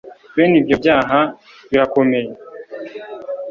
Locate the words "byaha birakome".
0.81-2.19